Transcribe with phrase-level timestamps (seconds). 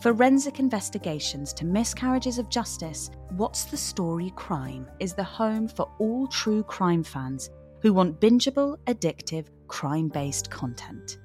[0.00, 6.26] forensic investigations to miscarriages of justice, What's the Story Crime is the home for all
[6.28, 7.50] true crime fans
[7.82, 11.18] who want bingeable, addictive, crime based content.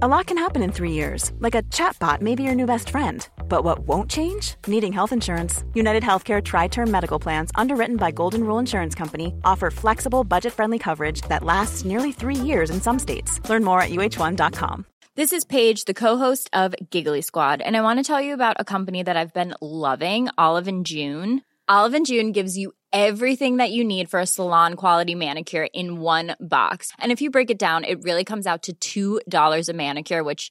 [0.00, 2.88] A lot can happen in three years, like a chatbot may be your new best
[2.90, 3.28] friend.
[3.48, 4.54] But what won't change?
[4.66, 5.64] Needing health insurance.
[5.74, 10.52] United Healthcare Tri Term Medical Plans, underwritten by Golden Rule Insurance Company, offer flexible, budget
[10.52, 13.40] friendly coverage that lasts nearly three years in some states.
[13.48, 14.86] Learn more at uh1.com.
[15.16, 18.60] This is Paige, the co-host of Giggly Squad, and I want to tell you about
[18.60, 21.42] a company that I've been loving, Olive and June.
[21.68, 26.00] Olive and June gives you everything that you need for a salon quality manicure in
[26.00, 26.92] one box.
[26.98, 30.50] And if you break it down, it really comes out to $2 a manicure, which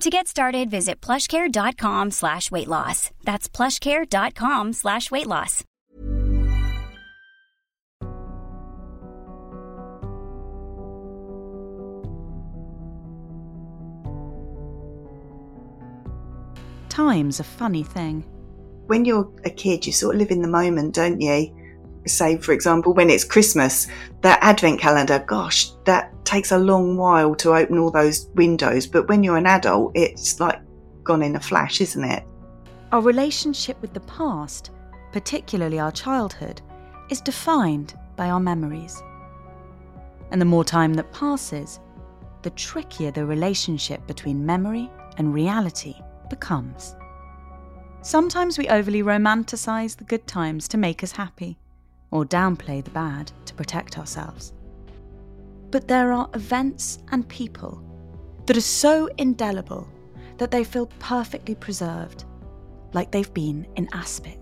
[0.00, 3.10] To get started, visit plushcare.com slash weight loss.
[3.24, 5.64] That's plushcare.com slash weight loss.
[16.88, 18.22] Time's a funny thing.
[18.86, 21.50] When you're a kid, you sort of live in the moment, don't you?
[22.06, 23.86] Say, for example, when it's Christmas,
[24.22, 28.86] that advent calendar, gosh, that takes a long while to open all those windows.
[28.86, 30.60] But when you're an adult, it's like
[31.04, 32.24] gone in a flash, isn't it?
[32.90, 34.70] Our relationship with the past,
[35.12, 36.60] particularly our childhood,
[37.08, 39.02] is defined by our memories.
[40.30, 41.80] And the more time that passes,
[42.42, 45.94] the trickier the relationship between memory and reality
[46.28, 46.96] becomes.
[48.02, 51.56] Sometimes we overly romanticize the good times to make us happy,
[52.12, 54.52] or downplay the bad to protect ourselves.
[55.72, 57.82] But there are events and people
[58.46, 59.88] that are so indelible
[60.38, 62.24] that they feel perfectly preserved,
[62.92, 64.38] like they've been in aspic.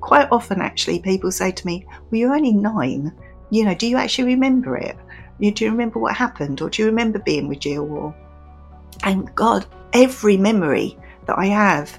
[0.00, 3.12] Quite often, actually, people say to me, Well, you're only nine.
[3.50, 4.96] You know, do you actually remember it?
[5.40, 6.60] Do you remember what happened?
[6.60, 7.90] Or do you remember being with Jill?
[7.90, 8.14] Or...
[9.02, 11.98] And God, every memory that I have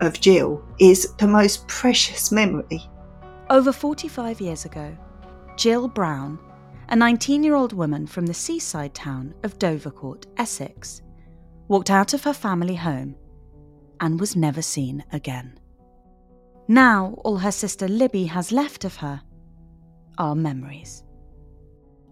[0.00, 2.88] of Jill is the most precious memory.
[3.50, 4.96] Over 45 years ago,
[5.56, 6.38] Jill Brown,
[6.88, 11.02] a 19 year old woman from the seaside town of Dovercourt, Essex,
[11.66, 13.16] walked out of her family home
[13.98, 15.58] and was never seen again.
[16.68, 19.20] Now, all her sister Libbi has left of her
[20.16, 21.02] are memories.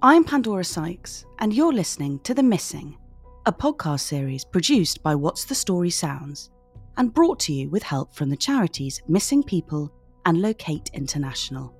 [0.03, 2.99] I'm Pandora Sykes, and you're listening to The Missing,
[3.47, 6.50] a podcast series produced by What's the Story Sounds
[6.97, 9.93] and brought to you with help from the charities Missing People
[10.28, 11.75] and Locate International.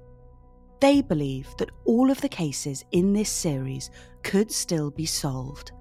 [0.81, 3.91] They believe that all of the cases in this series
[4.22, 5.72] could still be solved.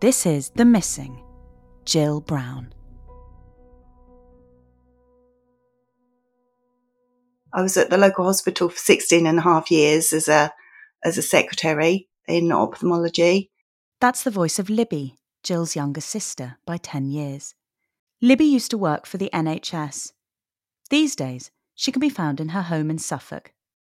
[0.00, 1.20] This is The Missing,
[1.84, 2.72] Jill Brown.
[7.52, 10.52] I was at the local hospital for 16 and a half years as a,
[11.04, 13.50] as a secretary in ophthalmology.
[14.00, 17.56] That's the voice of Libbi, Jill's younger sister, by 10 years.
[18.22, 20.12] Libbi used to work for the NHS.
[20.88, 23.52] These days, she can be found in her home in Suffolk.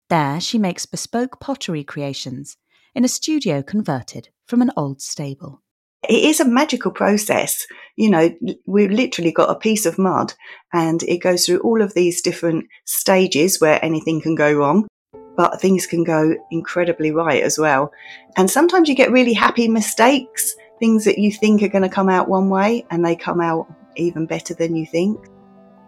[0.09, 2.57] There, she makes bespoke pottery creations
[2.95, 5.63] in a studio converted from an old stable.
[6.09, 7.67] It is a magical process.
[7.97, 8.31] You know,
[8.67, 10.35] we've literally got a piece of mud
[10.73, 14.89] and it goes through all of these different stages where anything can go wrong,
[15.37, 17.93] but things can go incredibly right as well.
[18.37, 22.09] And sometimes you get really happy mistakes, things that you think are going to come
[22.09, 25.19] out one way and they come out even better than you think.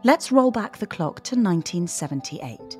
[0.04, 2.78] Let's roll back the clock to 1978.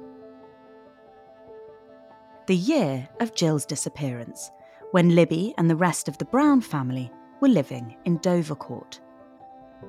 [2.47, 4.51] the year of Jill's disappearance,
[4.91, 7.11] when Libbi and the rest of the Brown family
[7.41, 9.01] were living in Dovercourt.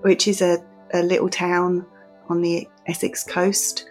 [0.02, 0.64] Which is a,
[0.94, 1.86] a little town
[2.30, 3.90] on the Essex coast.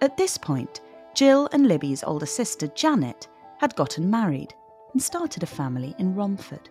[0.00, 0.80] At this point,
[1.14, 3.28] Jill and Libbi's older sister Janet
[3.58, 4.54] had gotten married
[4.92, 6.68] and started a family in Romford.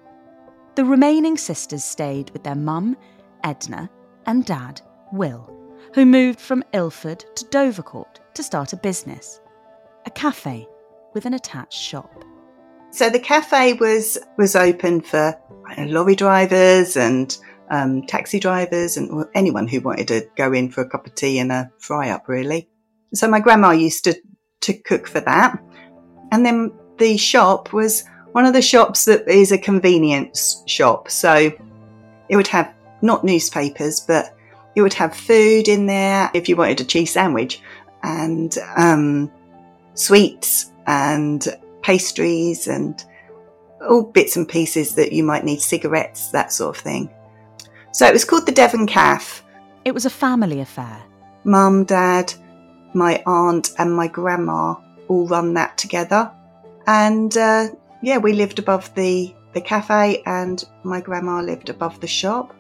[0.76, 2.96] The remaining sisters stayed with their mum,
[3.44, 3.90] Edna,
[4.26, 4.82] and dad,
[5.12, 5.59] Will,
[5.94, 9.42] who moved from Ilford to Dovercourt to start a business
[10.06, 10.68] a cafe
[11.14, 12.24] with an attached shop.
[12.92, 15.40] So the cafe was was open for
[15.78, 17.38] lorry drivers and
[17.70, 21.38] um, taxi drivers and anyone who wanted to go in for a cup of tea
[21.38, 22.68] and a fry up, really.
[23.14, 24.16] So my grandma used to
[24.62, 25.62] to cook for that,
[26.32, 31.10] and then the shop was one of the shops that is a convenience shop.
[31.10, 31.52] So
[32.30, 34.36] it would have not newspapers, but
[34.76, 37.62] it would have food in there if you wanted a cheese sandwich
[38.04, 39.32] and um,
[39.94, 41.48] sweets and
[41.82, 43.04] pastries and
[43.88, 47.10] all bits and pieces that you might need, cigarettes, that sort of thing.
[47.92, 49.44] So it was called the Devon Caff.
[49.86, 51.02] It was a family affair.
[51.44, 52.34] Mum, Dad,
[52.94, 54.76] my aunt, and my grandma
[55.08, 56.32] all run that together.
[56.88, 57.70] And uh,
[58.02, 62.56] yeah, we lived above the, the cafe, and my grandma lived above the shop.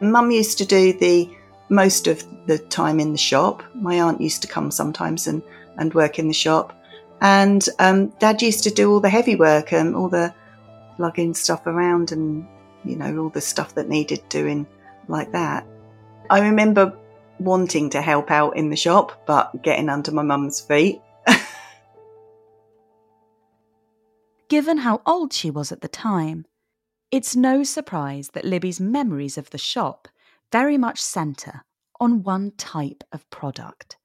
[0.00, 1.30] Mum used to do the
[1.72, 3.62] most of the time in the shop.
[3.74, 5.42] My aunt used to come sometimes and,
[5.78, 6.78] and work in the shop.
[7.22, 10.34] And um, Dad used to do all the heavy work and all the
[10.98, 12.46] lugging stuff around and,
[12.84, 14.66] you know, all the stuff that needed doing
[15.08, 15.66] like that.
[16.28, 16.94] I remember
[17.38, 21.00] wanting to help out in the shop, but getting under my mum's feet.
[24.48, 26.44] Given how old she was at the time,
[27.10, 30.08] it's no surprise that Libbi's memories of the shop
[30.52, 31.62] very much centre
[31.98, 33.96] on one type of product.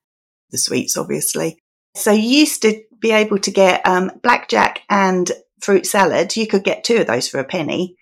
[0.51, 1.59] The sweets, obviously.
[1.95, 5.29] So you used to be able to get um, blackjack and
[5.59, 6.35] fruit salad.
[6.35, 7.95] You could get two of those for a penny,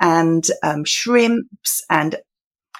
[0.00, 2.16] and um, shrimps and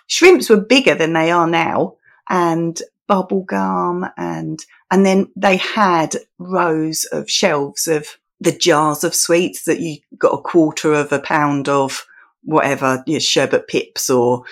[0.06, 1.96] shrimps were bigger than they are now,
[2.28, 4.60] and bubble gum and
[4.92, 8.06] and then they had rows of shelves of
[8.38, 12.06] the jars of sweets that you got a quarter of a pound of
[12.42, 14.44] whatever, your sherbet pips or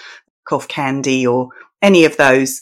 [0.49, 1.50] cough candy or
[1.83, 2.61] any of those.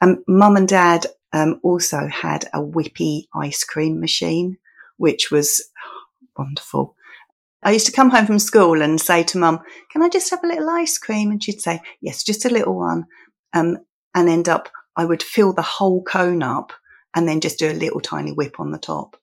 [0.00, 4.56] And mum and dad um, also had a whippy ice cream machine,
[4.96, 5.68] which was
[6.36, 6.94] wonderful.
[7.62, 9.60] I used to come home from school and say to mum,
[9.90, 11.30] Can I just have a little ice cream?
[11.30, 13.06] And she'd say, Yes, just a little one.
[13.52, 13.78] Um,
[14.14, 16.72] and end up, I would fill the whole cone up
[17.14, 19.16] and then just do a little tiny whip on the top.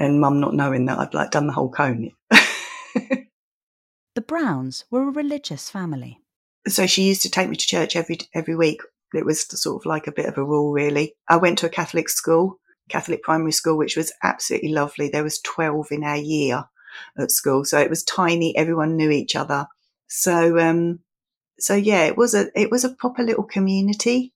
[0.00, 2.12] And mum not knowing that I'd like done the whole cone.
[2.30, 3.26] the
[4.26, 6.21] Browns were a religious family.
[6.68, 8.80] So she used to take me to church every every week
[9.14, 11.14] it was sort of like a bit of a rule, really.
[11.28, 15.08] I went to a Catholic school, Catholic primary school, which was absolutely lovely.
[15.08, 16.64] There was 12 in our year
[17.18, 17.64] at school.
[17.64, 18.56] So it was tiny.
[18.56, 19.66] Everyone knew each other.
[20.08, 21.00] So, um,
[21.58, 24.32] so yeah, it was a, it was a proper little community.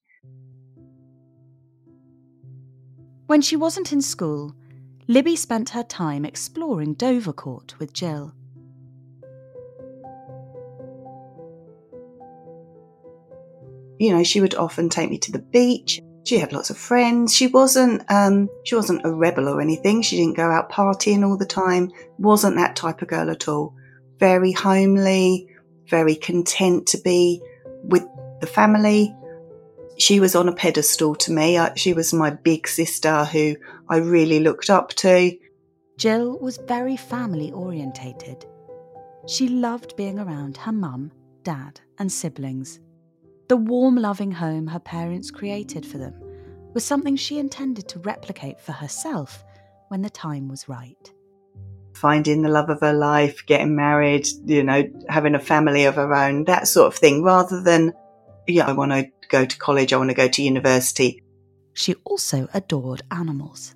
[3.26, 4.55] When she wasn't in school,
[5.08, 8.34] Libbi spent her time exploring Dovercourt with Jill.
[13.98, 16.00] You know, she would often take me to the beach.
[16.25, 17.34] She had lots of friends.
[17.34, 20.02] She wasn't, um, she wasn't a rebel or anything.
[20.02, 21.92] She didn't go out partying all the time.
[22.18, 23.75] Wasn't that type of girl at all.
[24.18, 25.49] Very homely,
[25.88, 27.40] very content to be
[27.85, 28.04] with
[28.40, 29.14] the family.
[29.99, 31.59] She was on a pedestal to me.
[31.59, 33.56] I, she was my big sister who
[33.88, 35.32] I really looked up to.
[35.97, 38.44] Jill was very family orientated.
[39.26, 42.80] She loved being around her mum, dad, and siblings.
[43.48, 46.14] The warm, loving home her parents created for them
[46.74, 49.44] was something she intended to replicate for herself
[49.88, 51.12] when the time was right.
[51.94, 56.14] Finding the love of her life, getting married, you know, having a family of her
[56.14, 57.94] own, that sort of thing, rather than,
[58.46, 61.22] yeah, I want to go to college, I want to go to university.
[61.72, 63.74] She also adored animals.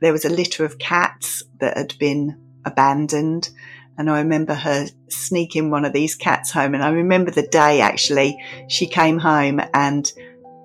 [0.00, 3.50] There was a litter of cats that had been abandoned
[3.96, 6.74] and I remember her sneaking one of these cats home.
[6.74, 8.36] And I remember the day actually
[8.68, 10.10] she came home and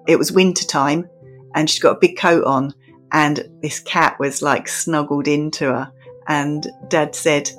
[0.07, 1.07] it was winter time
[1.53, 2.73] and she's got a big coat on
[3.11, 5.91] and this cat was like snuggled into her.
[6.27, 7.49] And dad said,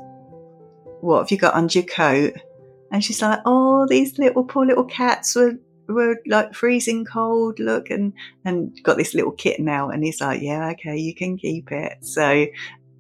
[1.01, 2.35] What have you got under your coat?
[2.93, 5.55] And she's like, Oh, these little poor little cats were
[5.89, 8.13] were like freezing cold look and
[8.45, 11.99] and got this little kitten out, and he's like yeah okay you can keep it
[12.01, 12.47] so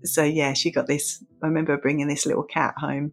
[0.04, 1.22] so yeah, she got this.
[1.42, 3.12] I remember bringing this little cat home.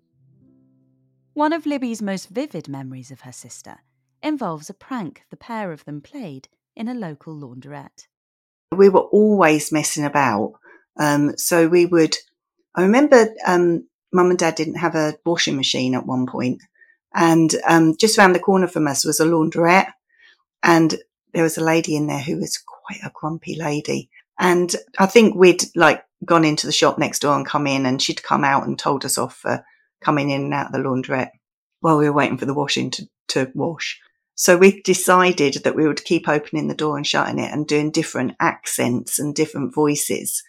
[1.33, 3.79] One of Libbi's most vivid memories of her sister
[4.23, 8.07] involves a prank the pair of them played in a local laundrette.
[8.75, 10.53] We were always messing about.
[10.99, 12.17] Um, so we would
[12.75, 16.61] I remember um, mum and dad didn't have a washing machine at one point,
[17.13, 19.91] and um, just around the corner from us was a laundrette,
[20.63, 20.95] and
[21.33, 24.09] there was a lady in there who was quite a grumpy lady.
[24.39, 28.01] And I think we'd like gone into the shop next door and come in, and
[28.01, 29.63] she'd come out and told us off for
[30.01, 31.31] coming in and out of the laundrette
[31.79, 33.99] while we were waiting for the washing to, to wash.
[34.35, 37.91] So we decided that we would keep opening the door and shutting it and doing
[37.91, 40.43] different accents and different voices.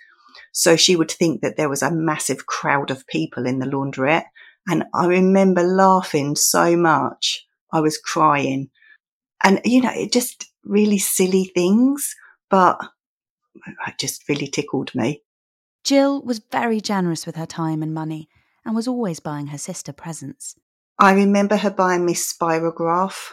[0.53, 4.27] So she would think that there was a massive crowd of people in the laundrette.
[4.67, 7.47] And I remember laughing so much.
[7.73, 8.69] I was crying.
[9.43, 12.15] And, you know, it just really silly things,
[12.51, 12.79] but
[13.87, 15.23] it just really tickled me.
[15.89, 18.29] Jill was very generous with her time and money
[18.63, 20.55] and was always buying her sister presents.
[20.99, 23.33] I remember her buying me Spirograph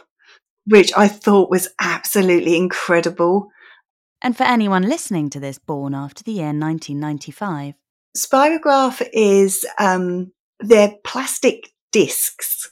[0.66, 3.52] which I thought was absolutely incredible.
[4.22, 7.76] And for anyone listening to this born after the year 1995,
[8.18, 10.32] Spirograph is um,
[10.62, 12.72] they're plastic discs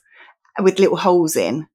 [0.58, 1.66] with little holes in,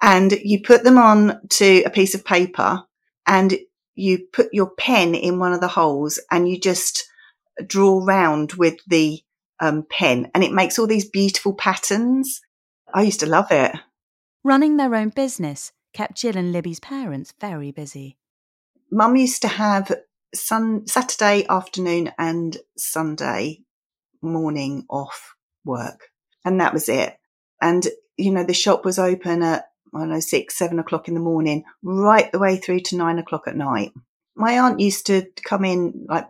[0.00, 2.82] and you put them on to a piece of paper,
[3.26, 3.58] and
[3.94, 7.09] you put your pen in one of the holes, and you just
[7.66, 9.20] draw round with the
[9.60, 12.40] um, pen, and it makes all these beautiful patterns.
[12.92, 13.72] I used to love it.
[14.42, 18.16] Running their own business kept Jill and Libbi's parents very busy.
[18.90, 19.92] Mum used to have
[20.34, 23.60] sun, Saturday afternoon and Sunday
[24.22, 26.08] morning off work,
[26.44, 27.16] and that was it.
[27.60, 27.86] And,
[28.16, 31.20] you know, the shop was open at, I don't know, six, seven o'clock in the
[31.20, 33.92] morning, right the way through to nine o'clock at night.
[34.34, 36.26] My aunt used to come in like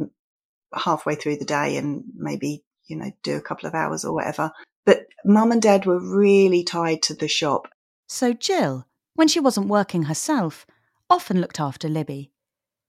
[0.74, 4.52] halfway through the day and maybe, you know, do a couple of hours or whatever.
[4.86, 7.68] But mum and dad were really tied to the shop
[8.12, 10.66] so Jill, when she wasn't working herself,
[11.08, 12.30] often looked after Libbi.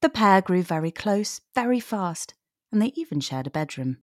[0.02, 2.34] The pair grew very close, very fast,
[2.72, 3.98] and they even shared a bedroom.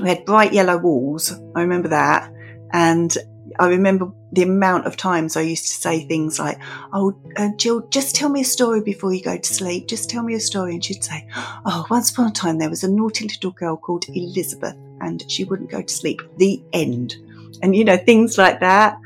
[0.00, 2.32] We had bright yellow walls, I remember that.
[2.72, 3.14] And
[3.58, 6.58] I remember the amount of times I used to say things like,
[6.92, 9.88] Oh, uh, Jill, just tell me a story before you go to sleep.
[9.88, 10.74] Just tell me a story.
[10.74, 14.04] And she'd say, Oh, once upon a time there was a naughty little girl called
[14.08, 16.20] Elizabeth and she wouldn't go to sleep.
[16.38, 17.16] The end.
[17.62, 18.98] And, you know, things like that.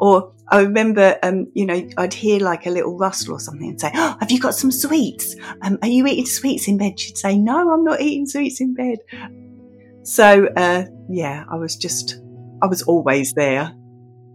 [0.00, 3.80] Or I remember, um, you know, I'd hear like a little rustle or something and
[3.80, 5.36] say, oh, have you got some sweets?
[5.62, 6.98] Um, are you eating sweets in bed?
[6.98, 8.98] She'd say, no, I'm not eating sweets in bed.
[10.02, 12.20] So, uh, yeah, I was just,
[12.60, 13.72] I was always there.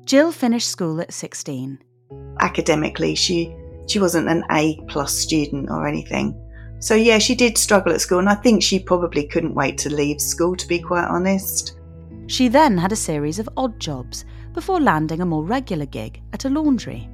[0.08, 1.80] Jill finished school at 16.
[2.40, 3.54] Academically, she,
[3.90, 6.34] she wasn't an A plus student or anything.
[6.80, 9.94] So yeah, she did struggle at school and I think she probably couldn't wait to
[9.94, 11.78] leave school, to be quite honest.
[12.28, 14.24] She then had a series of odd jobs
[14.54, 17.10] before landing a more regular gig at a laundry.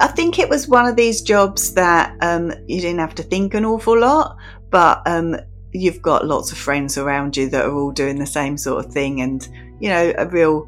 [0.00, 3.52] I think it was one of these jobs that um, you didn't have to think
[3.52, 4.38] an awful lot,
[4.70, 5.36] but um,
[5.72, 8.90] you've got lots of friends around you that are all doing the same sort of
[8.90, 9.46] thing, and
[9.80, 10.66] you know, a real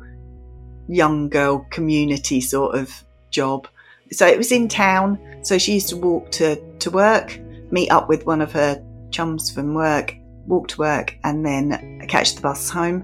[0.88, 3.68] young girl community sort of job.
[4.10, 7.38] So it was in town, so she used to walk to, to work,
[7.70, 10.16] meet up with one of her chums from work,
[10.46, 13.02] walk to work, and then catch the bus home.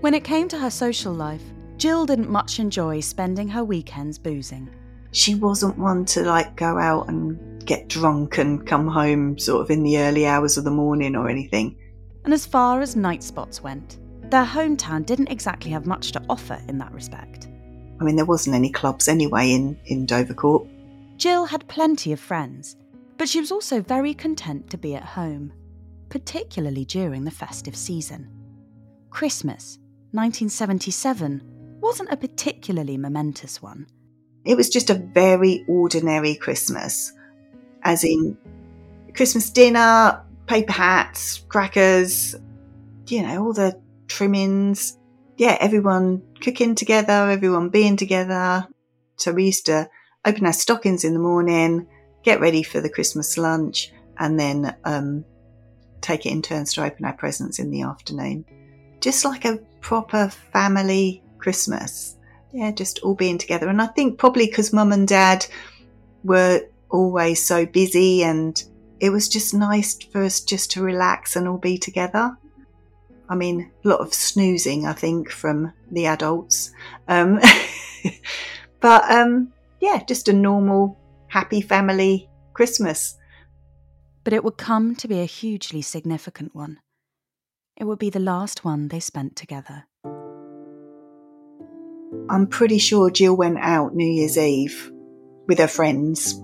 [0.00, 1.42] When it came to her social life,
[1.76, 4.70] Jill didn't much enjoy spending her weekends boozing.
[5.10, 9.70] She wasn't one to like go out and get drunk and come home sort of
[9.70, 11.76] in the early hours of the morning or anything.
[12.24, 13.98] And as far as night spots went,
[14.34, 17.46] their hometown didn't exactly have much to offer in that respect.
[18.00, 20.68] I mean, there wasn't any clubs anyway in, in Dovercourt.
[21.18, 22.74] Jill had plenty of friends,
[23.16, 25.52] but she was also very content to be at home,
[26.08, 28.28] particularly during the festive season.
[29.10, 29.78] Christmas,
[30.10, 33.86] 1977, wasn't a particularly momentous one.
[34.44, 37.12] It was just a very ordinary Christmas,
[37.84, 38.36] as in
[39.14, 42.34] Christmas dinner, paper hats, crackers,
[43.06, 44.98] you know, all the trimmings.
[45.36, 48.66] Yeah, everyone cooking together, everyone being together.
[49.16, 49.88] So we used to
[50.24, 51.86] open our stockings in the morning,
[52.22, 55.24] get ready for the Christmas lunch, and then um,
[56.00, 58.44] take it in turns to open our presents in the afternoon.
[59.00, 62.16] Just like a proper family Christmas.
[62.52, 63.68] Yeah, just all being together.
[63.68, 65.44] And I think probably because mum and dad
[66.22, 68.62] were always so busy and
[69.00, 72.36] it was just nice for us just to relax and all be together.
[73.28, 76.72] I mean, a lot of snoozing, I think, from the adults.
[77.08, 77.40] Um,
[78.80, 83.16] but um, yeah, just a normal, happy family Christmas.
[84.24, 86.78] But it would come to be a hugely significant one.
[87.76, 89.84] It would be the last one they spent together.
[92.28, 94.92] I'm pretty sure Jill went out New Year's Eve
[95.46, 96.34] with her friends.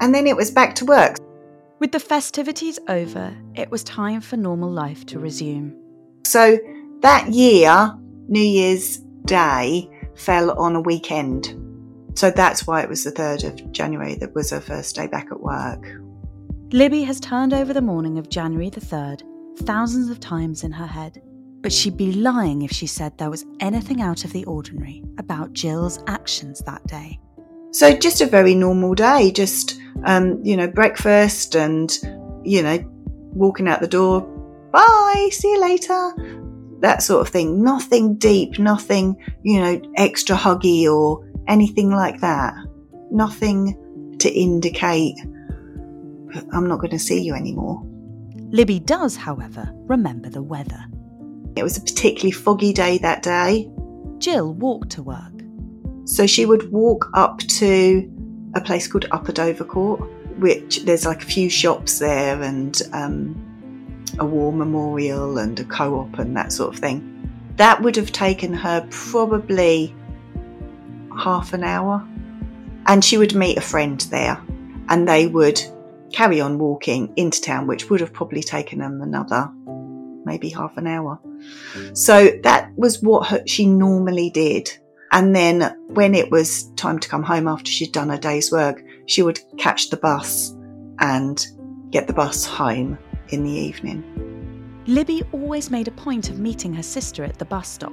[0.00, 1.16] And then it was back to work.
[1.80, 5.76] With the festivities over, it was time for normal life to resume.
[6.24, 6.58] So
[7.02, 7.94] that year,
[8.26, 11.54] New Year's Day fell on a weekend.
[12.18, 15.28] So that's why it was the 3rd of January that was her first day back
[15.30, 15.84] at work.
[16.70, 19.22] Libbi has turned over the morning of January the 3rd
[19.60, 21.22] thousands of times in her head,
[21.60, 25.52] but she'd be lying if she said there was anything out of the ordinary about
[25.52, 27.20] Jill's actions that day.
[27.70, 31.90] So just a very normal day, just, um, you know, breakfast and,
[32.44, 32.78] you know,
[33.34, 34.22] walking out the door,
[34.72, 36.12] bye, see you later,
[36.80, 37.62] that sort of thing.
[37.62, 42.54] Nothing deep, nothing, you know, extra huggy or anything like that.
[43.10, 45.16] Nothing to indicate
[46.52, 47.82] I'm not going to see you anymore.
[48.50, 50.84] Libbi does, however, remember the weather.
[51.56, 53.70] It was a particularly foggy day that day.
[54.18, 55.37] Jill walked to work.
[56.08, 58.10] So she would walk up to
[58.54, 64.24] a place called Upper Dovercourt, which there's like a few shops there and um, a
[64.24, 67.30] war memorial and a co op and that sort of thing.
[67.56, 69.94] That would have taken her probably
[71.14, 72.02] half an hour.
[72.86, 74.42] And she would meet a friend there
[74.88, 75.60] and they would
[76.10, 79.52] carry on walking into town, which would have probably taken them another
[80.24, 81.20] maybe half an hour.
[81.92, 84.70] So that was what her, she normally did.
[85.12, 88.82] And then when it was time to come home after she'd done her day's work,
[89.06, 90.54] she would catch the bus
[91.00, 91.46] and
[91.90, 92.98] get the bus home
[93.28, 94.04] in the evening.
[94.86, 97.92] Libbi always made a point of meeting her sister at the bus stop.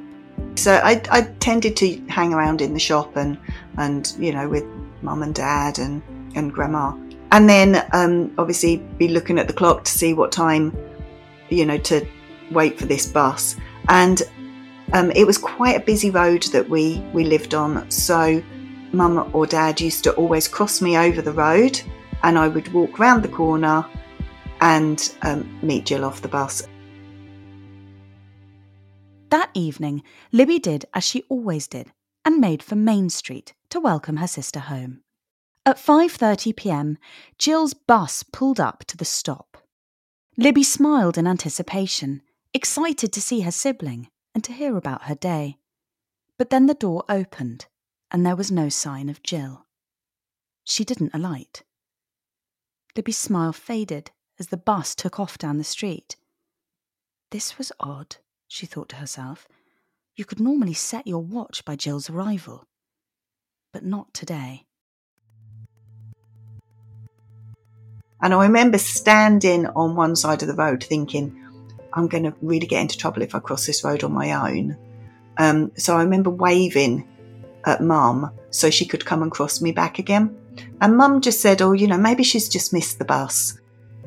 [0.55, 3.37] So I, I tended to hang around in the shop and,
[3.77, 4.65] and you know, with
[5.01, 6.01] mum and dad and,
[6.35, 6.93] and grandma
[7.35, 10.73] and then um, obviously be looking at the clock to see what time,
[11.49, 12.07] you know, to
[12.51, 13.57] wait for this bus.
[13.89, 14.21] And
[14.93, 18.41] um, it was quite a busy road that we we lived on, so
[18.91, 21.81] mum or dad used to always cross me over the road,
[22.23, 23.85] and I would walk round the corner
[24.61, 26.67] and um, meet Jill off the bus.
[29.29, 31.91] That evening, Libbi did as she always did
[32.23, 35.01] and made for Main Street to welcome her sister home.
[35.65, 36.97] At 5:30 p.m.,
[37.39, 39.57] Jill's bus pulled up to the stop.
[40.39, 42.21] Libbi smiled in anticipation,
[42.53, 45.57] excited to see her sibling and to hear about her day.
[46.37, 47.67] But then the door opened,
[48.11, 49.65] and there was no sign of Jill.
[50.65, 51.63] She didn't alight.
[52.95, 56.17] Libbi's smile faded as the bus took off down the street.
[57.31, 58.17] This was odd,
[58.47, 59.47] she thought to herself.
[60.15, 62.65] You could normally set your watch by Jill's arrival,
[63.71, 64.65] but not today.
[68.21, 71.44] And I remember standing on one side of the road thinking,
[71.95, 74.77] I'm going to really get into trouble if I cross this road on my own.
[75.37, 77.07] Um, so I remember waving
[77.65, 80.37] at mum so she could come and cross me back again.
[80.81, 83.59] And mum just said, Oh, you know, maybe she's just missed the bus.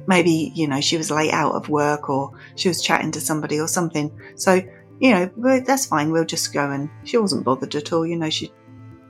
[0.06, 3.60] Maybe, you know, she was late out of work or she was chatting to somebody
[3.60, 4.10] or something.
[4.36, 4.62] So,
[5.00, 6.10] you know, that's fine.
[6.10, 8.06] We'll just go and she wasn't bothered at all.
[8.06, 8.52] You know, she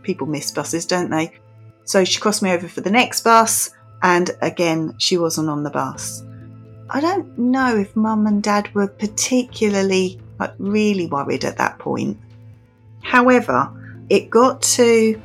[0.02, 1.38] people miss buses, don't they?
[1.84, 3.70] So she crossed me over for the next bus
[4.02, 6.22] and again, she wasn't on the bus.
[6.90, 12.18] I don't know if mum and dad were particularly, like, really worried at that point.
[13.03, 13.70] However,
[14.09, 15.20] it got to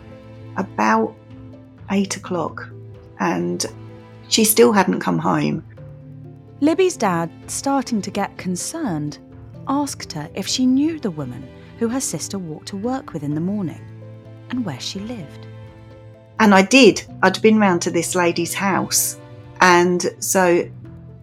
[0.58, 1.15] about
[1.91, 2.69] eight o'clock
[3.19, 3.65] and
[4.28, 5.63] she still hadn't come home.
[6.60, 9.19] Libbi's dad, starting to get concerned,
[9.67, 11.47] asked her if she knew the woman
[11.78, 13.82] who her sister walked to work with in the morning
[14.49, 15.47] and where she lived.
[16.39, 17.04] And I did.
[17.21, 19.17] I'd been round to this lady's house.
[19.62, 20.69] And so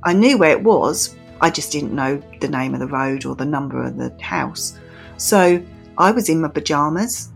[0.03, 1.17] I knew where it was.
[1.41, 4.79] I just didn't know the name of the road or the number of the house.
[5.17, 5.63] So
[5.99, 7.31] I was in my pajamas.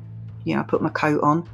[0.44, 1.48] You know, I put my coat on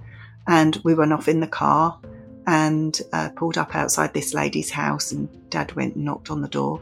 [0.46, 1.98] and we went off in the car
[2.46, 5.12] and uh, pulled up outside this lady's house.
[5.12, 6.80] And dad went and knocked on the door.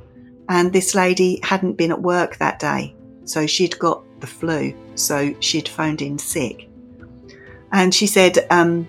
[0.49, 2.95] And this lady hadn't been at work that day.
[3.25, 4.75] So she'd got the flu.
[4.95, 6.69] So she'd phoned in sick.
[7.73, 8.89] And she said, um,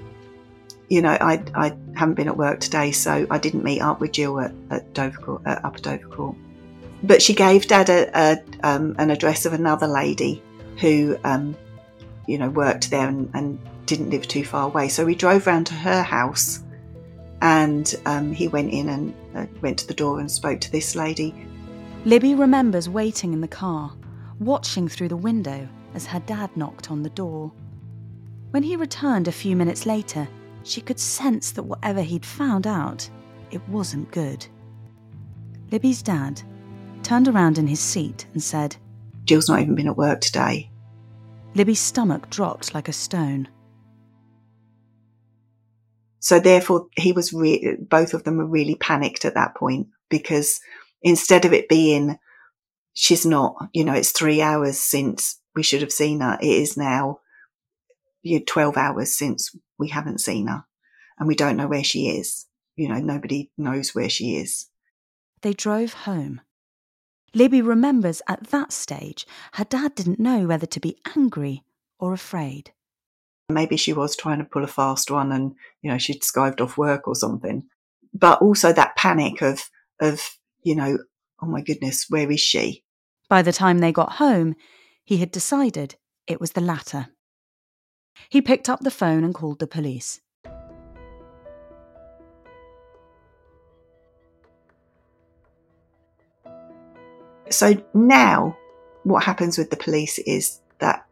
[0.89, 4.12] you know, I, I haven't been at work today, so I didn't meet up with
[4.12, 6.36] Jill at, at Dovercourt, at Upper Dovercourt.
[7.04, 10.43] But she gave Dad a, a um, an address of another lady
[10.78, 11.56] who, um,
[12.28, 14.88] you know, worked there and, and, didn't live too far away.
[14.88, 16.63] So we drove round to her house,
[17.41, 20.95] and um, he went in and uh, went to the door and spoke to this
[20.95, 21.34] lady.
[22.06, 23.91] Libbi remembers waiting in the car,
[24.38, 27.52] watching through the window as her dad knocked on the door.
[28.52, 30.28] When he returned a few minutes later,
[30.63, 33.10] she could sense that whatever he'd found out,
[33.52, 34.45] it wasn't good.
[35.72, 36.41] Libbi's dad
[37.04, 38.76] turned around in his seat and said,
[39.24, 40.69] Jill's not even been at work today.
[41.56, 43.48] Libbi's stomach dropped like a stone.
[46.19, 50.60] So therefore he was re- both of them were really panicked at that point because
[51.02, 52.17] instead of it being,
[52.93, 56.38] she's not, you know, it's three hours since we should have seen her.
[56.41, 57.19] It is now
[58.22, 60.65] you know, 12 hours since we haven't seen her
[61.18, 62.46] and we don't know where she is.
[62.76, 64.68] You know, nobody knows where she is.
[65.42, 66.42] They drove home.
[67.36, 71.63] Libbi remembers at that stage her dad didn't know whether to be angry
[72.00, 72.72] or afraid.
[73.50, 76.78] Maybe she was trying to pull a fast one and, you know, she'd skived off
[76.78, 77.63] work or something.
[78.13, 80.22] But also that panic of, of,
[80.62, 81.00] you know,
[81.42, 82.84] oh my goodness, where is she?
[83.28, 84.56] By the time they got home,
[85.04, 85.96] he had decided
[86.28, 87.08] it was the latter.
[88.27, 90.19] He picked up the phone and called the police.
[97.49, 98.58] So now,
[99.03, 101.05] what happens with the police is that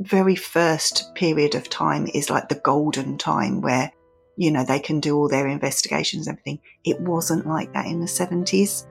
[0.00, 3.92] very first period of time is like the golden time where,
[4.36, 6.58] you know, they can do all their investigations and everything.
[6.84, 8.86] It wasn't like that in the 70s.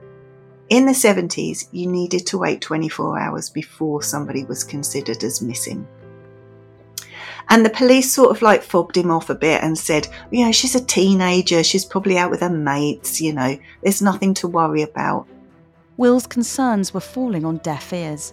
[0.70, 5.86] In the 70s, you needed to wait 24 hours before somebody was considered as missing.
[7.50, 10.52] And the police sort of like fobbed him off a bit and said, you know,
[10.52, 14.82] she's a teenager, she's probably out with her mates, you know, there's nothing to worry
[14.82, 15.26] about.
[15.96, 18.32] Will's concerns were falling on deaf ears.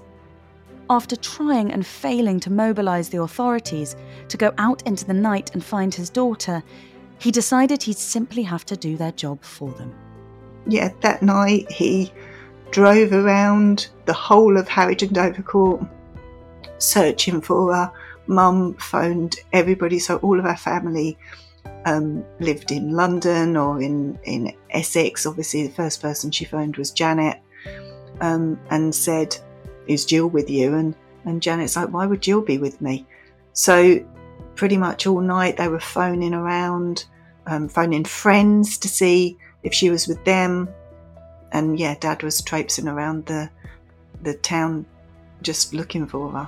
[0.89, 3.95] After trying and failing to mobilise the authorities
[4.29, 6.63] to go out into the night and find his daughter,
[7.19, 9.93] he decided he'd simply have to do their job for them.
[10.67, 12.11] Yeah, that night he
[12.71, 15.87] drove around the whole of Harwich and Dovercourt
[16.79, 17.91] searching for her
[18.31, 21.17] mum phoned everybody, so all of our family
[21.85, 25.25] um, lived in London or in, in Essex.
[25.25, 27.39] Obviously, the first person she phoned was Janet
[28.21, 29.37] um, and said,
[29.87, 30.73] Is Jill with you?
[30.75, 33.05] And, and Janet's like, Why would Jill be with me?
[33.53, 34.03] So,
[34.55, 37.05] pretty much all night they were phoning around,
[37.47, 40.69] um, phoning friends to see if she was with them.
[41.51, 43.49] And yeah, Dad was traipsing around the
[44.23, 44.85] the town
[45.41, 46.47] just looking for her.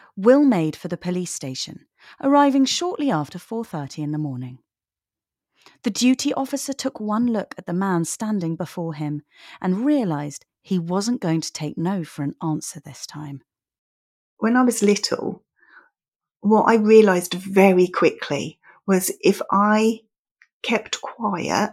[0.15, 1.87] Will made for the police station,
[2.21, 4.59] arriving shortly after 4:30 in the morning.
[5.83, 9.23] The duty officer took one look at the man standing before him
[9.61, 13.41] and realized he wasn't going to take no for an answer this time.
[14.37, 15.43] When I was little,
[16.41, 20.01] what I realized very quickly was if I
[20.63, 21.71] kept quiet,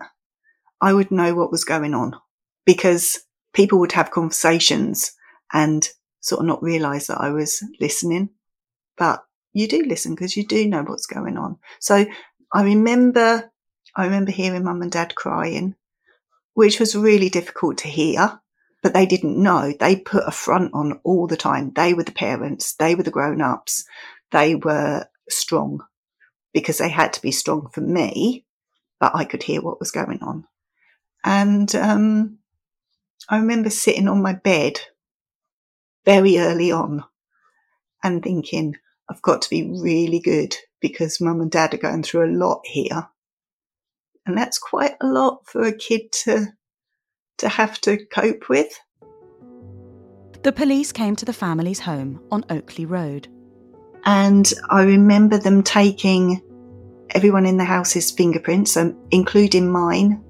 [0.81, 2.15] I would know what was going on
[2.65, 3.19] because
[3.53, 5.13] people would have conversations
[5.53, 5.89] and
[6.21, 8.31] sort of not realize that I was listening.
[8.97, 11.59] But you do listen because you do know what's going on.
[11.81, 12.07] So
[12.53, 13.51] I remember,
[13.95, 15.75] I remember hearing mum and dad crying,
[16.55, 18.41] which was really difficult to hear,
[18.83, 19.73] but they didn't know.
[19.79, 21.73] They put a front on all the time.
[21.75, 22.75] They were the parents.
[22.75, 23.85] They were the grown ups.
[24.31, 25.81] They were strong
[26.53, 28.45] because they had to be strong for me,
[29.01, 30.47] but I could hear what was going on.
[31.25, 32.39] And, um,
[33.29, 34.81] I remember sitting on my bed
[36.09, 37.05] very early on
[38.03, 38.75] and thinking,
[39.11, 42.63] I've got to be really good because mum and dad are going through a lot
[42.65, 43.07] here.
[44.25, 46.47] And that's quite a lot for a kid to,
[47.39, 48.73] to have to cope with.
[50.45, 53.29] The police came to the family's home on Oakley Road.
[54.07, 56.41] And I remember them taking
[57.11, 60.25] everyone in the house's fingerprints, um, including mine,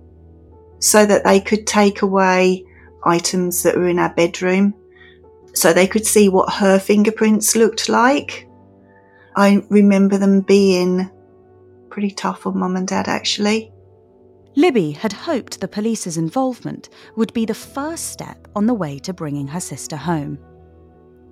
[0.81, 2.65] so that they could take away
[3.05, 4.75] items that were in our bedroom,
[5.59, 8.49] so they could see what her fingerprints looked like.
[9.37, 11.11] I remember them being
[11.91, 13.73] pretty tough on mum and dad, actually.
[14.57, 19.13] Libbi had hoped the police's involvement would be the first step on the way to
[19.13, 20.39] bringing her sister home.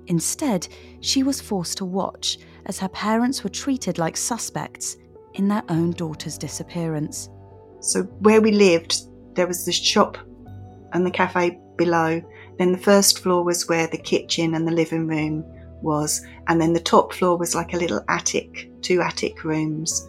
[0.06, 0.68] Instead,
[1.00, 4.96] she was forced to watch as her parents were treated like suspects
[5.34, 7.28] in their own daughter's disappearance.
[7.80, 9.02] So, where we lived,
[9.34, 10.18] there was this shop
[10.92, 12.22] and the cafe below.
[12.58, 15.44] Then the first floor was where the kitchen and the living room
[15.82, 16.24] was.
[16.48, 20.08] And then the top floor was like a little attic, two attic rooms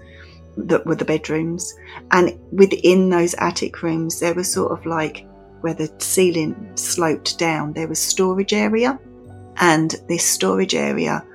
[0.58, 1.74] that were the bedrooms.
[2.12, 5.28] And within those attic rooms, there was sort of like
[5.62, 9.00] where the ceiling sloped down, there was storage area.
[9.58, 11.26] And this storage area,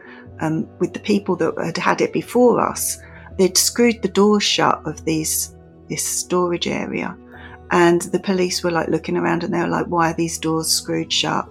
[0.40, 2.98] um, with the people that had had it before us,
[3.38, 5.54] they'd screwed the doors shut of these
[5.88, 7.16] this storage area.
[7.72, 10.68] And the police were like looking around and they were like, why are these doors
[10.68, 11.48] screwed shut?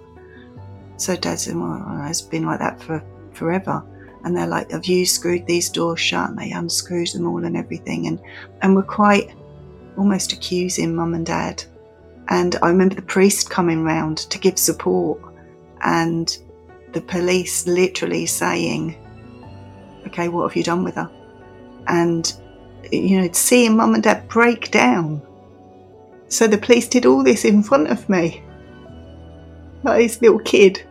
[0.96, 3.82] So Dad said, well, it's been like that for forever.
[4.24, 6.30] And they're like, have you screwed these doors shut?
[6.30, 8.06] And they unscrewed them all and everything.
[8.06, 8.20] And,
[8.62, 9.34] and we're quite
[9.96, 11.64] almost accusing mum and dad.
[12.28, 15.20] And I remember the priest coming round to give support
[15.82, 16.38] and
[16.92, 18.96] the police literally saying,
[20.06, 21.10] okay, what have you done with her?
[21.88, 22.32] And,
[22.92, 25.20] you know, seeing mum and dad break down.
[26.32, 28.42] So the police did all this in front of me,
[29.82, 30.82] like this little kid.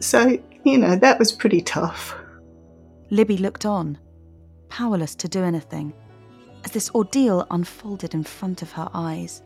[0.00, 2.16] So, you know, that was pretty tough.
[3.12, 3.96] Libbi looked on,
[4.68, 5.92] powerless to do anything,
[6.64, 9.40] as this ordeal unfolded in front of her eyes.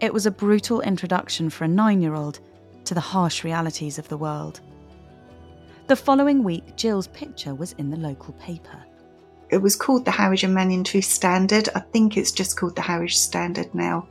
[0.00, 2.40] It was a brutal introduction for a nine year old
[2.86, 4.62] to the harsh realities of the world.
[5.86, 8.84] The following week, Jill's picture was in the local paper.
[9.50, 11.68] It was called the Harwich and Manningtree Standard.
[11.74, 14.08] I think it's just called the Harwich Standard now.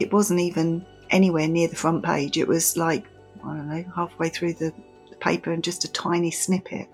[0.00, 2.36] It wasn't even anywhere near the front page.
[2.36, 3.06] It was like,
[3.44, 4.72] I don't know, halfway through the,
[5.10, 6.88] the paper and just a tiny snippet.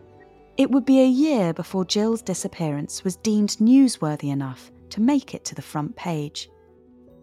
[0.57, 5.45] It would be a year before Jill's disappearance was deemed newsworthy enough to make it
[5.47, 6.49] to the front page.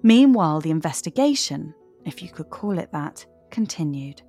[0.04, 1.74] Meanwhile, the investigation,
[2.06, 4.22] if you could call it that, continued.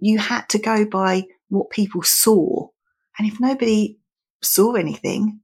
[0.00, 2.68] You had to go by what people saw.
[3.18, 3.98] And if nobody
[4.42, 5.40] saw anything,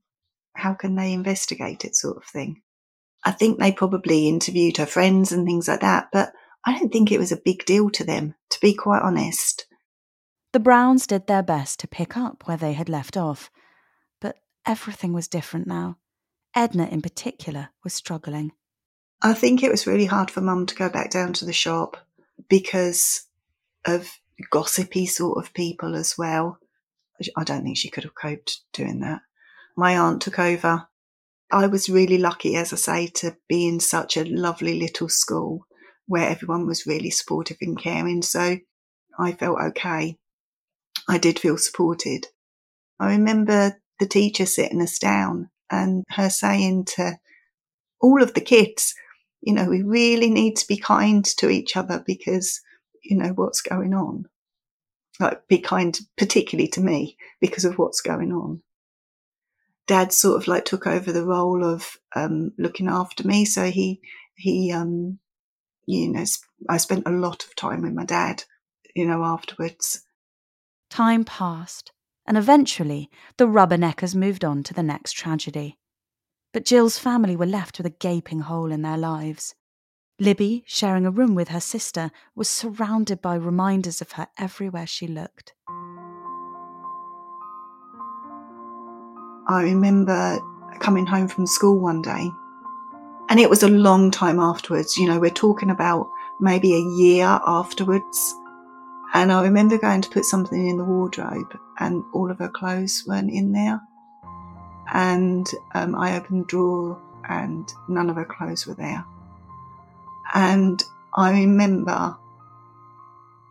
[0.55, 2.63] how can they investigate it, sort of thing?
[3.25, 6.33] I think they probably interviewed her friends and things like that, but
[6.65, 9.67] I don't think it was a big deal to them, to be quite honest.
[10.53, 13.51] The Browns did their best to pick up where they had left off,
[14.21, 15.99] but everything was different now.
[16.55, 18.53] Edna, in particular, was struggling.
[19.23, 21.99] I think it was really hard for Mum to go back down to the shop
[22.49, 23.27] because
[23.85, 24.19] of
[24.51, 26.59] gossipy sort of people as well.
[27.37, 29.21] I don't think she could have coped doing that.
[29.77, 30.87] My aunt took over.
[31.53, 35.67] I was really lucky, as I say, to be in such a lovely little school
[36.07, 38.23] where everyone was really supportive and caring.
[38.23, 38.59] So
[39.19, 40.17] I felt okay.
[41.09, 42.27] I did feel supported.
[42.99, 47.19] I remember the teacher sitting us down and her saying to
[48.01, 48.95] all of the kids,
[49.41, 52.61] you know, we really need to be kind to each other because,
[53.05, 54.27] you know, what's going on.
[55.19, 58.63] Like, be kind, particularly to me, because of what's going on.
[59.87, 63.45] Dad sort of like took over the role of um, looking after me.
[63.45, 64.01] So he,
[64.35, 65.19] he, um,
[65.87, 66.25] you know,
[66.69, 68.45] I spent a lot of time with my dad,
[68.95, 70.05] you know, afterwards.
[70.91, 71.93] Time passed,
[72.27, 75.79] and eventually the Rubberneckers moved on to the next tragedy.
[76.53, 79.55] But Jill's family were left with a gaping hole in their lives.
[80.19, 85.07] Libbi, sharing a room with her sister, was surrounded by reminders of her everywhere she
[85.07, 85.53] looked.
[89.49, 90.39] I remember
[90.81, 92.31] coming home from school one day,
[93.29, 94.97] and it was a long time afterwards.
[94.97, 96.09] You know, we're talking about
[96.41, 98.35] maybe a year afterwards.
[99.15, 103.05] And I remember going to put something in the wardrobe, and all of her clothes
[103.07, 103.81] weren't in there.
[104.93, 109.05] And um, I opened the drawer, and none of her clothes were there.
[110.37, 112.15] And I remember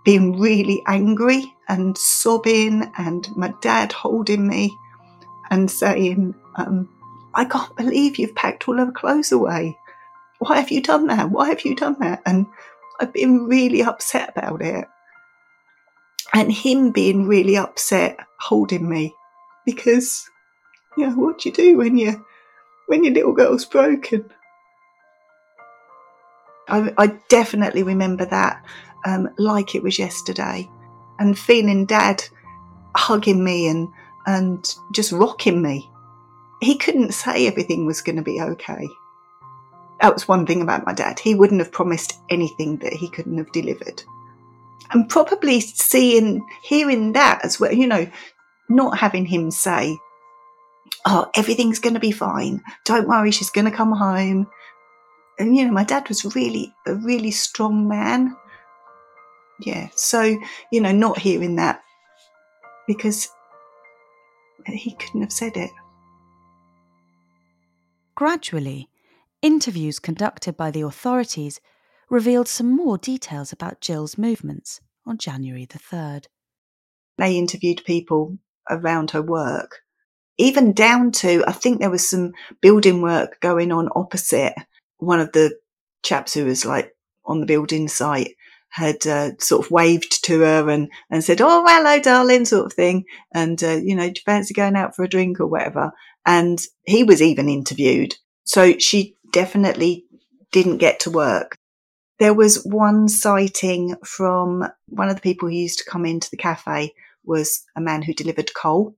[0.04, 4.78] being really angry and sobbing, and my dad holding me
[5.50, 6.88] and saying, um,
[7.34, 9.80] I can't believe you've packed all her clothes away.
[10.38, 11.32] Why have you done that?
[11.32, 12.21] Why have you done that?
[12.24, 12.45] And
[13.00, 14.86] I've been really upset about it
[16.36, 19.15] and him being really upset holding me
[19.65, 20.30] because
[20.98, 22.24] you know what do you do when you
[22.88, 24.30] when your little girl's broken
[26.67, 28.63] I, I definitely remember that
[29.06, 30.69] um, like it was yesterday
[31.19, 32.23] and feeling dad
[32.95, 33.88] hugging me and
[34.25, 35.89] and just rocking me.
[36.62, 38.88] He couldn't say everything was going to be okay.
[40.01, 41.19] That was one thing about my dad.
[41.19, 44.04] He wouldn't have promised anything that he couldn't have delivered.
[44.91, 48.10] And probably seeing, hearing that as well, you know,
[48.69, 49.97] not having him say,
[51.06, 52.63] Oh, everything's going to be fine.
[52.84, 54.47] Don't worry, she's going to come home.
[55.38, 58.36] And, you know, my dad was really a really strong man.
[59.60, 59.89] Yeah.
[59.95, 60.38] So,
[60.71, 61.82] you know, not hearing that
[62.88, 63.30] because
[64.65, 65.71] he couldn't have said it.
[68.15, 68.89] Gradually,
[69.41, 71.60] interviews conducted by the authorities
[72.10, 76.26] revealed some more details about Jill's movements on January the 3rd.
[77.17, 78.38] They interviewed people
[78.69, 79.82] around her work,
[80.38, 84.54] even down to, I think there was some building work going on opposite.
[84.97, 85.58] One of the
[86.03, 88.36] chaps who was like on the building site
[88.69, 92.73] had uh, sort of waved to her and, and said, Oh, hello, darling, sort of
[92.73, 93.05] thing.
[93.34, 95.93] And, uh, you know, do you fancy going out for a drink or whatever?
[96.25, 98.15] And he was even interviewed.
[98.43, 100.05] So she definitely
[100.51, 101.55] didn't get to work.
[102.19, 106.38] There was one sighting from one of the people who used to come into the
[106.38, 108.95] cafe was a man who delivered coal.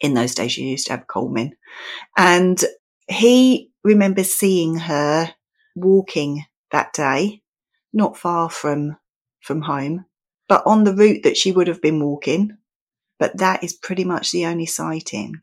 [0.00, 1.52] In those days, you used to have coalmen.
[2.16, 2.62] And
[3.08, 5.32] he remembers seeing her
[5.76, 7.42] walking that day,
[7.92, 8.96] not far from
[9.40, 10.04] from home,
[10.48, 12.56] but on the route that she would have been walking.
[13.18, 15.40] But that is pretty much the only sighting.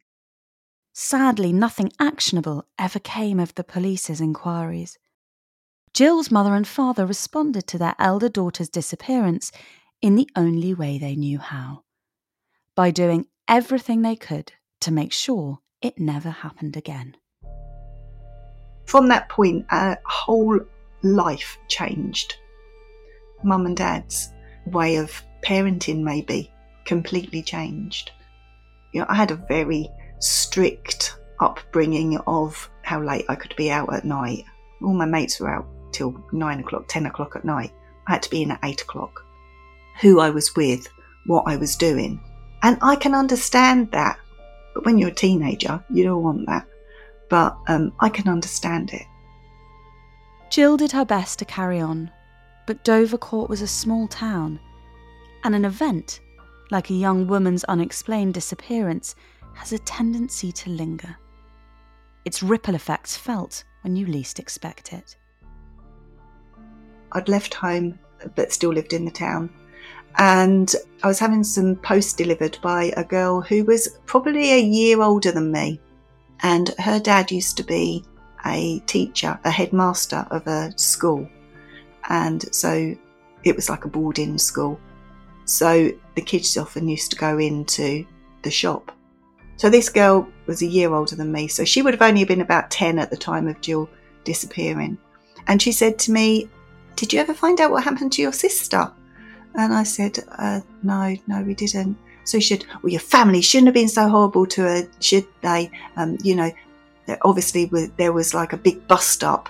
[0.94, 4.98] Sadly, nothing actionable ever came of the police's inquiries.
[5.94, 9.52] Jill's mother and father responded to their elder daughter's disappearance
[10.02, 11.84] in the only way they knew how
[12.76, 17.16] by doing everything they could to make sure it never happened again.
[18.86, 20.60] From that point, our whole
[21.02, 22.38] life changed
[23.44, 24.30] mum and dad's
[24.68, 26.52] way of parenting maybe
[26.86, 28.12] completely changed.
[28.94, 33.94] You know, I had a very strict upbringing of how late I could be out
[33.94, 34.46] at night.
[34.82, 37.72] All my mates were out till nine o'clock, ten o'clock at night.
[38.08, 39.26] I had to be in at eight o'clock.
[40.02, 40.88] Who I was with,
[41.26, 42.22] what I was doing.
[42.62, 44.18] And I can understand that.
[44.74, 46.68] But when you're a teenager, you don't want that.
[47.30, 49.06] But um, I can understand it.
[50.50, 52.12] Jill did her best to carry on,
[52.68, 54.60] but Dovercourt was a small town,
[55.44, 56.20] and an event,
[56.70, 59.16] like a young woman's unexplained disappearance,
[59.56, 61.18] has a tendency to linger.
[62.26, 65.18] Its ripple effects felt when you least expect it.
[67.12, 68.00] I'd left home
[68.36, 69.50] but still lived in the town.
[70.18, 75.02] And I was having some post delivered by a girl who was probably a year
[75.02, 75.82] older than me.
[76.44, 78.04] And her dad used to be
[78.46, 81.28] a teacher, a headmaster of a school.
[82.10, 82.96] And so
[83.44, 84.80] it was like a boarding school.
[85.46, 88.06] So the kids often used to go into
[88.44, 88.92] the shop.
[89.56, 91.48] So this girl was a year older than me.
[91.48, 93.90] So she would have only been about 10 at the time of Jill
[94.24, 94.98] disappearing.
[95.48, 96.50] And she said to me,
[96.96, 98.92] Did you ever find out what happened to your sister?
[99.56, 101.98] And I said, uh, No, no, we didn't.
[102.26, 105.72] So said, Well, your family shouldn't have been so horrible to her, should they?
[105.96, 106.52] Um, you know,
[107.24, 107.66] obviously
[107.98, 109.50] there was like a big bust up.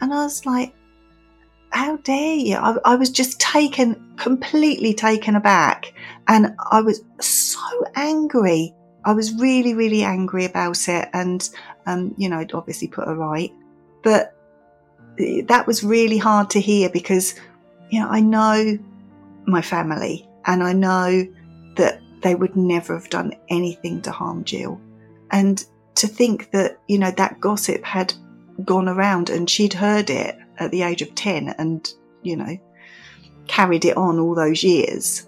[0.00, 0.74] And I was like,
[1.70, 2.56] how dare you?
[2.56, 5.92] I, I, was just taken, completely taken aback.
[6.26, 7.60] And I was so
[7.94, 8.74] angry.
[9.04, 11.08] I was really, really angry about it.
[11.12, 11.48] And,
[11.86, 13.52] um, you know, I'd obviously put her right.
[14.02, 14.34] But
[15.46, 17.34] that was really hard to hear because,
[17.90, 18.78] you know, I know
[19.46, 21.26] my family and I know
[21.76, 24.80] that they would never have done anything to harm Jill.
[25.30, 25.64] And
[25.96, 28.12] to think that, you know, that gossip had
[28.64, 32.58] gone around and she'd heard it at the age of 10 and, you know,
[33.48, 35.26] carried it on all those years.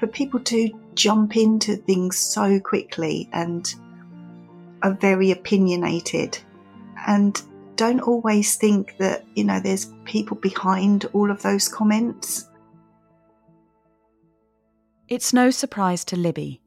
[0.00, 3.72] But people do jump into things so quickly and
[4.82, 6.38] are very opinionated
[7.06, 7.40] and
[7.76, 12.49] don't always think that, you know, there's people behind all of those comments.
[15.10, 16.60] It's no surprise to Libbi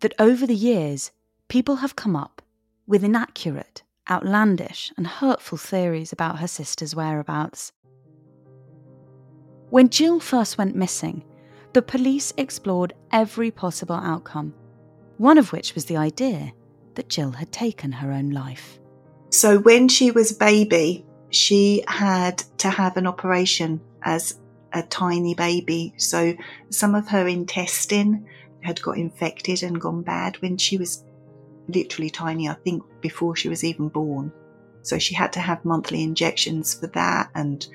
[0.00, 1.10] that over the years,
[1.48, 2.40] people have come up
[2.86, 7.72] with inaccurate outlandish and hurtful theories about her sister's whereabouts.
[9.68, 11.24] When Jill first went missing,
[11.74, 14.54] the police explored every possible outcome,
[15.18, 16.54] one of which was the idea
[16.94, 18.80] that Jill had taken her own life.
[19.28, 24.40] So, when she was a baby, she had to have an operation as
[24.72, 25.94] a tiny baby.
[25.96, 26.34] So,
[26.70, 28.26] some of her intestine
[28.62, 31.04] had got infected and gone bad when she was
[31.68, 34.32] literally tiny, I think, before she was even born.
[34.82, 37.30] So she had to have monthly injections for that.
[37.34, 37.66] And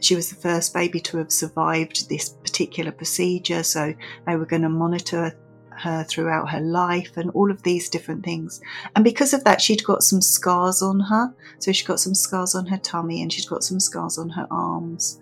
[0.00, 3.62] she was the first baby to have survived this particular procedure.
[3.62, 3.94] So
[4.26, 5.36] they were going to monitor
[5.80, 8.60] her throughout her life and all of these different things.
[8.94, 11.34] And because of that, she'd got some scars on her.
[11.58, 14.46] So she got some scars on her tummy and she'd got some scars on her
[14.50, 15.20] arms.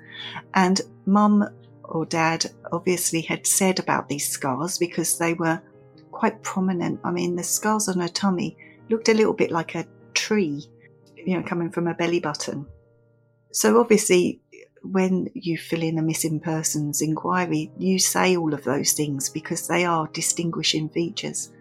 [0.54, 1.48] And mum
[1.84, 5.60] or dad obviously had said about these scars because they were
[6.10, 7.00] quite prominent.
[7.04, 8.56] I mean, the scars on her tummy
[8.88, 10.64] looked a little bit like a tree,
[11.16, 12.66] you know, coming from her belly button.
[13.52, 14.40] So obviously,
[14.84, 19.66] when you fill in a missing persons inquiry, you say all of those things because
[19.66, 21.52] they are distinguishing features.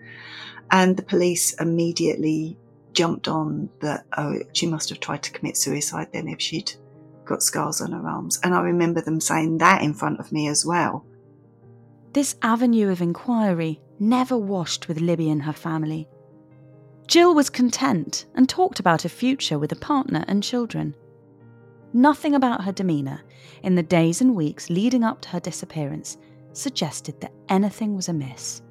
[0.72, 2.58] And the police immediately
[2.94, 6.74] jumped on that, oh, she must have tried to commit suicide then if she'd
[7.26, 8.40] got scars on her arms.
[8.44, 11.06] And I remember them saying that in front of me as well.
[12.12, 16.08] This avenue of inquiry never washed with Libbi and her family.
[17.08, 20.96] Jill was content and talked about a future with a partner and children.
[21.94, 23.22] Nothing about her demeanour
[23.62, 26.18] in the days and weeks leading up to her disappearance
[26.54, 28.62] suggested that anything was amiss.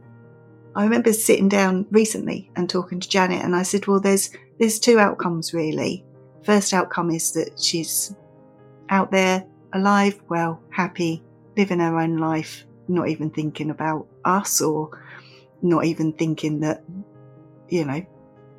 [0.74, 4.78] I remember sitting down recently and talking to Janet, and I said, "Well, there's there's
[4.78, 6.04] two outcomes really.
[6.44, 8.14] First outcome is that she's
[8.88, 11.22] out there, alive, well, happy,
[11.56, 14.90] living her own life, not even thinking about us or
[15.62, 16.82] not even thinking that,
[17.68, 18.04] you know,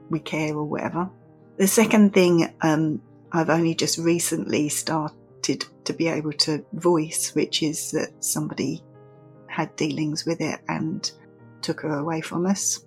[0.10, 1.10] we care or whatever.
[1.58, 3.02] The second thing um,
[3.34, 8.84] I've only just recently started to be able to voice, which is that somebody
[9.48, 11.12] had dealings with it and
[11.62, 12.86] took her away from us.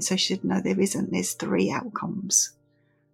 [0.00, 1.12] So she said, No, there isn't.
[1.12, 2.56] There's three outcomes.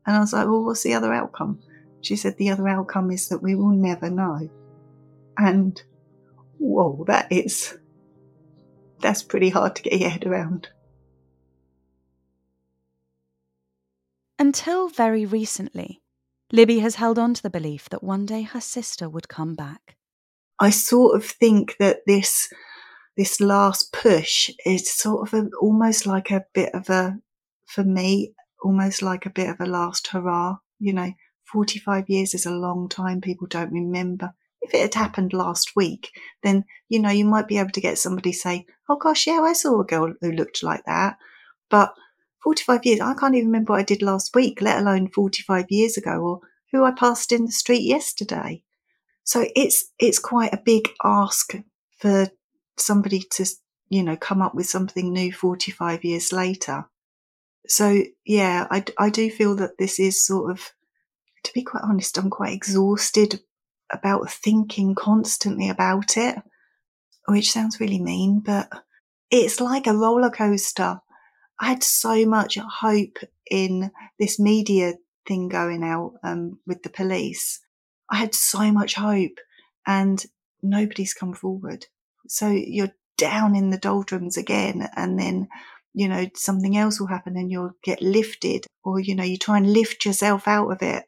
[0.07, 1.61] And I was like, Well, what's the other outcome?
[2.01, 4.49] She said, The other outcome is that we will never know.
[5.37, 5.83] And
[6.59, 7.77] whoa, that is,
[9.01, 10.69] that's pretty hard to get your head around.
[14.39, 16.03] Until very recently,
[16.55, 19.97] Libbi has held on to the belief that one day her sister would come back.
[20.61, 22.49] I sort of think that this
[23.17, 27.19] this last push is sort of a, almost like a bit of a,
[27.67, 30.59] for me, almost like a bit of a last hurrah.
[30.79, 31.13] You know,
[31.53, 33.21] 45 years is a long time.
[33.21, 34.33] People don't remember.
[34.61, 36.13] If it had happened last week,
[36.45, 39.55] then, you know, you might be able to get somebody say, Oh gosh, yeah, I
[39.55, 41.17] saw a girl who looked like that.
[41.69, 41.95] But
[42.45, 45.97] 45 years, I can't even remember what I did last week, let alone 45 years
[45.97, 46.41] ago or
[46.71, 48.63] who I passed in the street yesterday.
[49.25, 51.55] So it's, it's quite a big ask
[51.99, 52.29] for
[52.77, 53.47] somebody to,
[53.89, 56.85] you know, come up with something new 45 years later.
[57.67, 60.71] So yeah, I, I do feel that this is sort of,
[61.45, 63.41] to be quite honest, I'm quite exhausted
[63.91, 66.37] about thinking constantly about it,
[67.27, 68.69] which sounds really mean, but
[69.31, 71.01] it's like a roller coaster.
[71.61, 73.19] I had so much hope
[73.51, 74.95] in this media
[75.27, 77.61] thing going out um, with the police.
[78.11, 79.39] I had so much hope,
[79.87, 80.25] and
[80.63, 81.87] nobody's come forward.
[82.29, 85.49] So you're down in the doldrums again, and then
[85.95, 89.57] you know something else will happen, and you'll get lifted, or you know you try
[89.57, 91.05] and lift yourself out of it,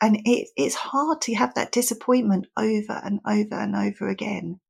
[0.00, 4.60] and it, it's hard to have that disappointment over and over and over again.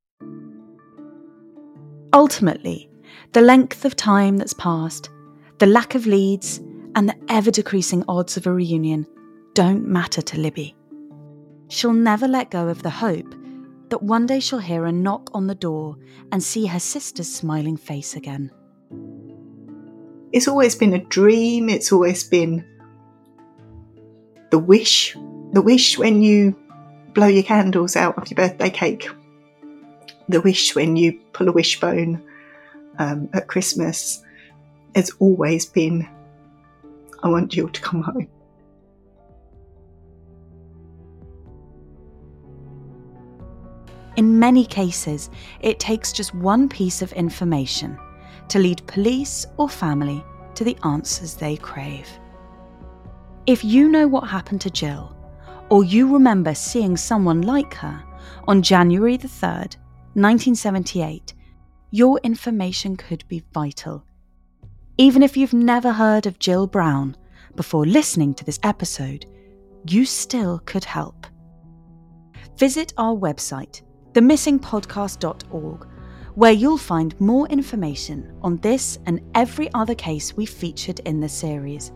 [2.12, 2.88] Ultimately,
[3.32, 5.11] the length of time that's passed,
[5.59, 6.59] the lack of leads,
[6.94, 9.07] and the ever decreasing odds of a reunion
[9.54, 10.74] don't matter to Libbi.
[11.68, 13.34] She'll never let go of the hope
[13.88, 15.96] that one day she'll hear a knock on the door
[16.32, 18.50] and see her sister's smiling face again.
[20.32, 22.64] It's always been a dream, it's always been
[24.50, 25.14] the wish,
[25.52, 26.57] the wish when you
[27.14, 29.09] blow your candles out of your birthday cake,
[30.28, 32.22] the wish when you pull a wishbone
[32.99, 34.22] um, at Christmas
[34.94, 36.09] has always been
[37.22, 38.28] I want you to come home.
[44.16, 45.28] In many cases,
[45.61, 47.99] it takes just one piece of information
[48.49, 50.24] to lead police or family
[50.55, 52.09] to the answers they crave.
[53.47, 55.14] If you know what happened to Jill,
[55.68, 58.03] or you remember seeing someone like her
[58.49, 59.76] on January the 3rd,
[60.14, 61.34] 1978,
[61.91, 64.05] your information could be vital.
[64.99, 67.16] Even if you've never heard of Jill Brown
[67.55, 69.26] before listening to this episode,
[69.89, 71.26] you still could help.
[72.57, 73.82] Visit our website,
[74.12, 75.87] themissingpodcast.org,
[76.34, 81.28] where you'll find more information on this and every other case we've featured in the
[81.28, 81.93] series.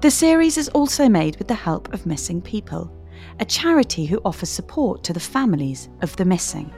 [0.00, 2.92] The series is also made with the help of Missing People,
[3.38, 6.72] a charity who offers support to the families of the missing.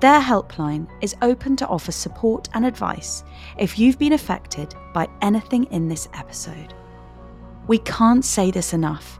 [0.00, 3.24] Their helpline is open to offer support and advice
[3.58, 6.74] if you've been affected by anything in this episode.
[7.66, 9.18] We can't say this enough.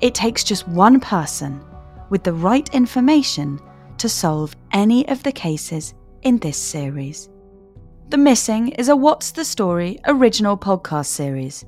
[0.00, 1.64] It takes just one person
[2.10, 3.60] with the right information
[3.98, 7.28] to solve any of the cases in this series.
[8.08, 11.64] The Missing is a What's the Story original podcast series.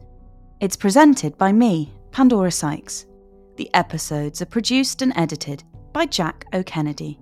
[0.61, 3.07] It's presented by me, Pandora Sykes.
[3.57, 7.21] The episodes are produced and edited by Jack O'Kennedy.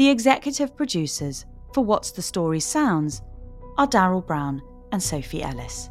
[0.00, 1.44] The executive producers
[1.74, 3.20] for What's the Story Sounds
[3.76, 5.90] are Daryl Brown and Sophie Ellis.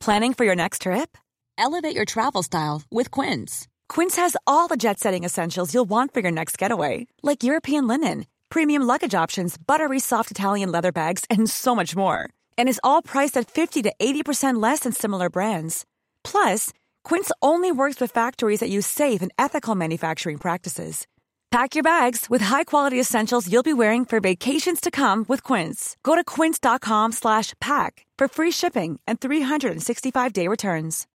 [0.00, 1.16] Planning for your next trip?
[1.56, 3.68] Elevate your travel style with Quince.
[3.88, 7.86] Quince has all the jet setting essentials you'll want for your next getaway, like European
[7.86, 12.28] linen, premium luggage options, buttery soft Italian leather bags, and so much more.
[12.58, 15.86] And is all priced at 50 to 80% less than similar brands.
[16.24, 16.70] Plus,
[17.04, 21.06] Quince only works with factories that use safe and ethical manufacturing practices.
[21.54, 25.96] Pack your bags with high-quality essentials you'll be wearing for vacations to come with Quince.
[26.02, 31.06] Go to quince.com slash pack for free shipping and 365-day returns.